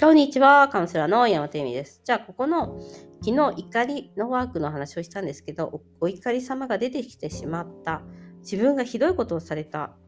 [0.00, 2.00] こんにちは、カウンセラーの山手美です。
[2.06, 2.80] じゃあ、ここの
[3.22, 8.00] 昨日怒りのワークの話をしたんですけど、お怒り様が出てきてしまった、
[8.38, 9.98] 自分がひどいことをされたっ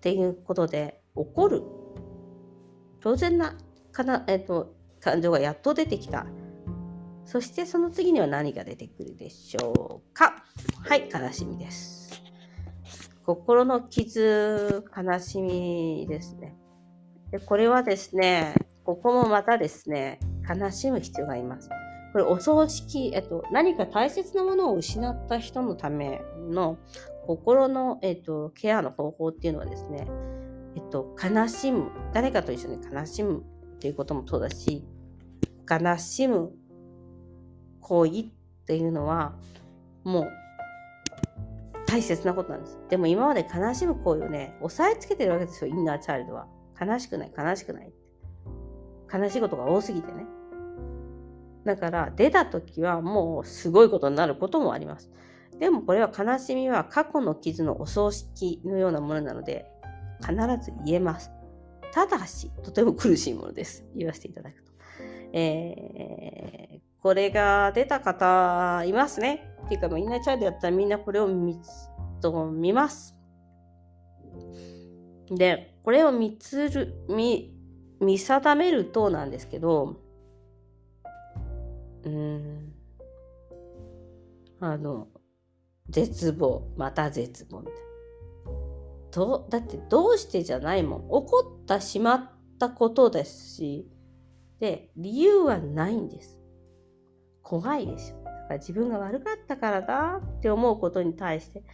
[0.00, 1.62] ていうことで怒る。
[3.00, 3.58] 当然な
[3.92, 6.24] かな、えっと、感情がやっと出てきた。
[7.26, 10.44] そしてその次には何が出てくるでしょうか。
[10.82, 12.22] はい、悲しみです。
[13.22, 16.56] 心の傷、悲しみですね。
[17.32, 18.54] でこれはですね、
[18.86, 21.68] ここもまたですね、悲しむ必要があります。
[22.12, 26.78] これ、お葬式、えっと、何か大切なものを失った人のための
[27.26, 30.06] 心の、えっと、ケアの方法っていうのはですね、
[30.76, 34.84] えっと、悲しむ、誰かと一緒に悲しむっていうこともそうだし、
[35.68, 36.52] 悲しむ
[37.80, 38.24] 行為っ
[38.66, 39.34] ていうのは、
[40.04, 40.28] もう、
[41.88, 42.78] 大切なことなんです。
[42.88, 46.46] でも今まで悲しむ行為をね、押さえつけてるわけですよ、インナーチャイルドは。
[46.80, 47.92] 悲しくない、悲しくない。
[49.12, 50.26] 悲しいことが多すぎてね。
[51.64, 55.10] だから出た時はもうすごいことになることもあります。
[55.58, 59.66] でもこれは悲しみは過去の傷のお葬式のようなものなので
[60.20, 61.30] 必ず言えます。
[61.92, 63.84] ただし、とても苦しいものです。
[63.96, 64.72] 言わせていただくと。
[65.32, 69.56] えー、これが出た方いますね。
[69.64, 71.58] っていうか、インナーチャイルドやったらみんなこれを見
[72.20, 73.16] と見ます。
[75.30, 77.55] で、これを見つる、見、
[78.00, 79.96] 見定めるとなんですけど、
[82.04, 82.72] うん、
[84.60, 85.08] あの、
[85.88, 87.80] 絶望、また絶望みたいな。
[89.12, 91.00] どだってどうしてじゃないもん。
[91.02, 93.90] 起こったしまったことですし、
[94.60, 96.38] で、理由はないんです。
[97.42, 98.24] 怖いでしょ。
[98.24, 101.64] だから自分が悪かったからだって思うことに対して、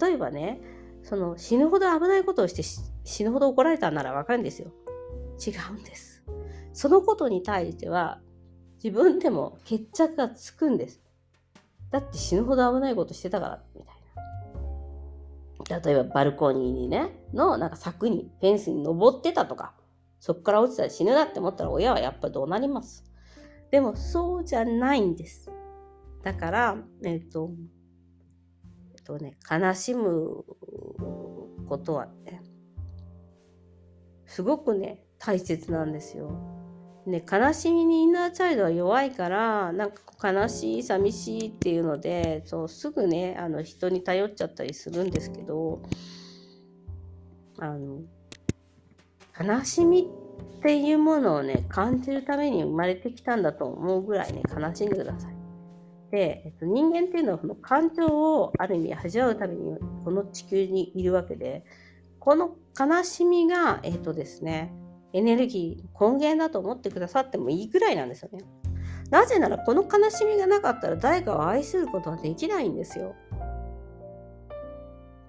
[0.00, 0.60] 例えばね、
[1.02, 2.62] その死ぬほど危ないことをして
[3.04, 4.70] 死ぬほど怒られたならわかるんですよ。
[5.44, 6.22] 違うんです。
[6.72, 8.20] そのことに対しては
[8.82, 11.02] 自分でも決着がつくんです。
[11.90, 13.94] だって死ぬほど危ないことしてたから、みたい
[15.78, 15.80] な。
[15.80, 19.74] 例えばバルコニーにね、のなんか柵に、フェンスに登ってたとか、
[20.18, 23.04] そこから落ちたら死ぬなって思ったら親はやっぱどうなります。
[23.70, 25.50] でもそうじゃないんです。
[26.22, 27.50] だから、えっ、と、
[28.96, 30.44] えっとね、悲しむ
[31.68, 32.42] ことはね、
[34.26, 36.32] すごくね、大切なんですよ。
[37.06, 45.82] ね、悲しみにインナーチャイルドは弱いからなんか悲しい寂しいっていうのでそうすぐねあの人に頼っちゃったりするんですけど
[47.58, 48.02] あの
[49.38, 50.08] 悲しみ
[50.58, 55.34] っていうものをね感じるために生まれてきたんだと思うぐらいね悲しんでください。
[56.10, 61.64] で、えっと、人間っていうのはこの感情をある意味味わうためにこの地球にいるわけで
[62.18, 64.72] この悲しみがえっとですね
[65.12, 68.44] エネルギー根源だと思ってくださってもいいぐらいなんですよね。
[69.10, 73.14] なぜならこの悲しみがなかったら誰かを愛することはできないんですよ。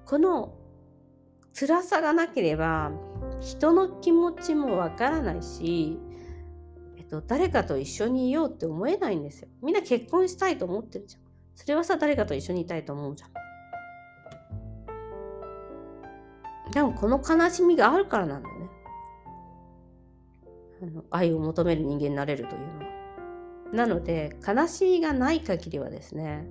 [0.05, 0.53] この
[1.53, 2.91] 辛さがなければ
[3.39, 5.97] 人の気持ちもわからないし、
[6.97, 9.47] えっと、誰かと一緒にいようって思えないんですよ。
[9.63, 11.21] みんな結婚したいと思ってるじゃん。
[11.55, 13.31] それはさ、誰かと一緒にいたいと思うじゃん。
[16.71, 18.49] でもこの悲しみがあるからなんだ。
[20.81, 22.85] あの愛を求める人間になれるというのは。
[23.73, 26.45] なので、悲しみがない限りはですね、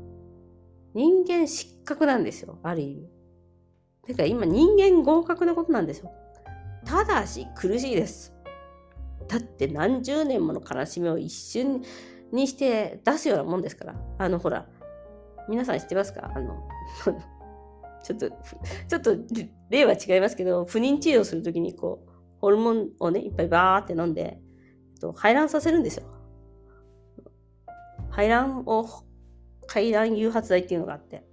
[0.94, 3.10] 人間失格なんですよ、ある意味。
[4.06, 6.12] てか今人間合格なことなんですよ。
[6.84, 8.32] ただし苦しいです。
[9.28, 11.82] だって何十年もの悲しみを一瞬
[12.32, 13.94] にして出すようなもんですから。
[14.18, 14.66] あのほら、
[15.48, 16.32] 皆さん知ってますか？
[16.34, 16.68] あの、
[18.02, 19.16] ちょっと、ちょっと
[19.68, 22.10] 例は違いますけど、不妊治療するときにこう、
[22.40, 24.40] ホルモンをね、いっぱいバーって飲んで、
[25.14, 26.04] 排卵させるんですよ。
[28.10, 28.86] 排卵を、
[29.66, 31.24] 排卵誘発剤っていうのがあって。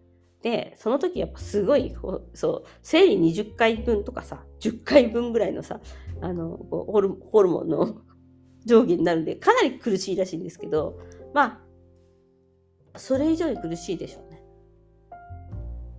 [0.41, 1.95] で、その時やっぱすごい、
[2.33, 5.79] そう、生理20回分とかさ、10回分ぐらいのさ、
[6.21, 8.01] あの、ホルホルモンの
[8.65, 10.99] 上下になるんで、かなり苦しいらしいんですけど、
[11.33, 11.63] ま
[12.93, 14.43] あ、それ以上に苦しいでしょうね。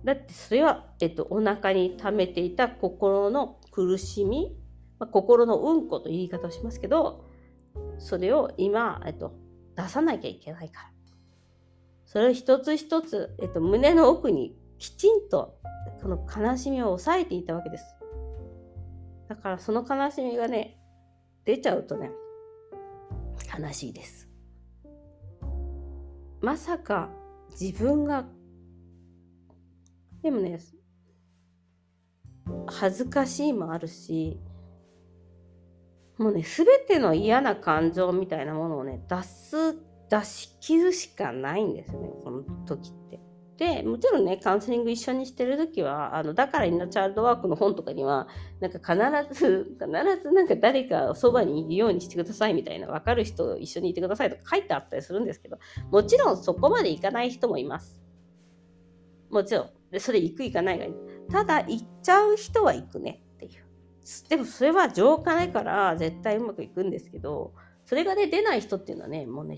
[0.03, 4.55] だってそれは、えっと、お腹に溜めていた心の苦しみ
[4.99, 7.25] まあ、心のうんこと言い方をしますけど、
[7.97, 9.33] それを今、えっと、
[9.75, 10.89] 出さなきゃいけないから。
[12.05, 15.59] それを一つ一つ、えっと、胸の奥にきちんと
[16.01, 17.95] この悲しみを抑えていたわけです。
[19.27, 20.79] だからその悲しみがね、
[21.45, 22.11] 出ちゃうとね、
[23.57, 24.27] 悲しいです。
[26.41, 27.09] まさか
[27.59, 28.25] 自分が、
[30.23, 30.59] でもね、
[32.67, 34.39] 恥ずかしいもあるし、
[36.19, 39.73] もうね、すべての嫌な感情みたいなものをね、出す、
[40.09, 43.21] 出し切るしかないんですよね、この時って。
[43.55, 48.27] で、もちろんね、カウンセリング一緒にしてる時は、あの、だからインナーチャイルドワークの本とかには、
[48.59, 55.57] なんか必ず、必ずなんか誰かそばにいるようにしてくださいみたいな、わかる人一緒にいてくださいとか書いてあったりするんですけど、
[55.89, 57.97] もちろんそこまでいかない人もいます。
[59.29, 59.69] もちろん。
[59.91, 60.93] で、それ行く行かないがいい。
[61.31, 63.21] ただ、行っちゃう人は行くね。
[64.29, 67.53] でもそれは浄化ないから絶対うまくいくんですけど、
[67.85, 69.57] それがね、出ない人っていうのはね、もうね、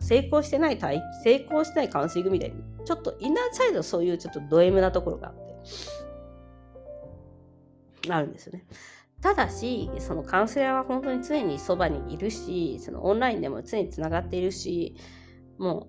[0.00, 5.40] 成功してない体、成功してないカウンセリングみたいに、ちょっとインナーサイドそういうちょっとド M なところがあって、
[8.12, 8.66] あるんですよね。
[9.20, 14.96] ただし、そのカウンセラーは本当に常にそばにいるし、そのオンラインでも常につながっているし、
[15.58, 15.88] も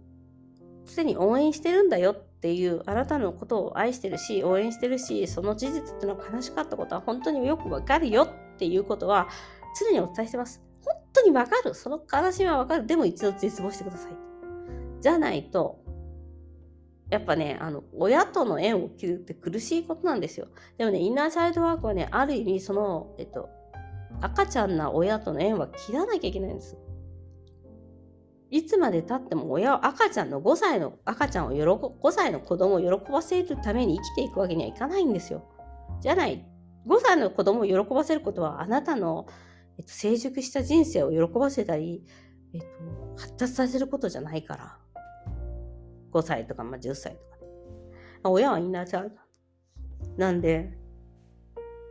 [0.85, 9.27] う常に応援してるんだよっていうあなたのことを愛してるし応援してるしその事実っていうのは悲しかったことは本当によくわかるよっていうことは
[9.77, 14.13] 常にお伝えしてます本当にわかるその悲しみはわかるでも一度絶望してください
[15.01, 15.83] じゃないと
[17.09, 20.47] やっぱね、あの、親との縁を切るって苦しいことなんですよ。
[20.77, 23.49] でもね、インナーサイドワークはね、ある意味、その、えっと、
[24.21, 26.77] 赤ちゃんな親との縁は切らなきゃいけないんです。
[28.51, 35.43] いつまでたっても親は赤ちゃんの5歳の赤ちゃんを喜5歳の子供を喜ばせるために生きていくわけにはいかないんですよ。
[36.01, 36.45] じゃない。
[36.87, 39.27] 5歳の子供を喜ばせることはあなたの、
[39.77, 42.03] えっと、成熟した人生を喜ばせたり、
[42.53, 42.67] えっと、
[43.17, 44.77] 発達させることじゃないから。
[46.11, 47.19] 5歳とか、まあ、10歳と
[48.23, 49.11] か、親はいなちゃう。
[50.17, 50.73] なんで、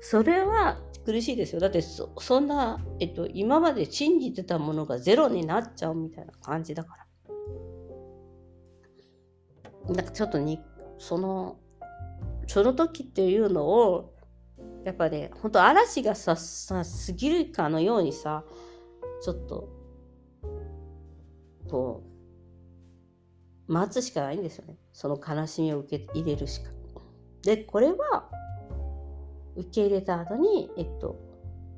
[0.01, 1.61] それは苦しいですよ。
[1.61, 7.07] だってそ、んな、えっと、今まで信じてたものがゼロになっちゃうみたいな感じだから。
[9.95, 10.61] なんかちょっとに、
[10.99, 11.59] その、
[12.47, 14.15] その時っていうのを、
[14.85, 18.45] やっぱね、本当嵐がさ、さ、過ぎるかのようにさ、
[19.23, 19.69] ちょっと、
[21.71, 22.03] こ
[23.69, 24.79] う、待つしかないんですよね。
[24.93, 26.71] その悲しみを受け入れるしか。
[27.43, 28.31] で、これは、
[29.59, 31.17] 受け入れた後に、えっと、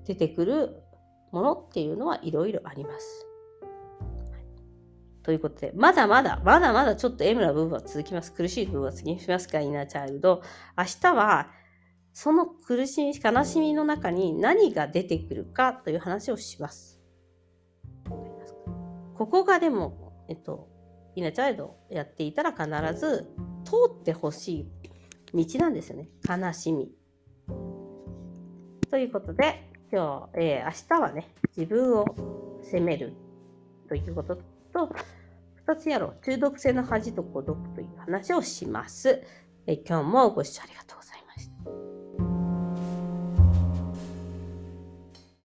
[0.04, 0.82] 出てくる
[1.32, 3.26] ものっていうのはいろいろあります。
[5.22, 8.32] ということで、まだまだ、まだまだちょっと M な部分は続きます。
[8.32, 10.42] 苦しい部分は続きますか、インナーチャイルド。
[10.76, 11.50] 明日は、
[12.12, 17.00] その苦しみ、悲しみの中に何が出てくるかという話をします。
[19.14, 20.68] ここがでも、えっと、
[21.14, 22.66] イナーチャイルドやっていたら必
[22.98, 23.28] ず
[23.64, 24.66] 通ってほし
[25.32, 26.08] い道なんですよね。
[26.26, 26.99] 悲しみ。
[28.90, 32.04] ということで、今日、えー、明日はね、自分を
[32.62, 33.14] 責める
[33.88, 34.36] ということ
[34.72, 34.94] と、
[35.66, 39.22] 2つやろう、中毒性の恥と孤独という話をします。
[39.66, 41.48] えー、今日もご視聴ありがとうございまし
[41.94, 41.99] た。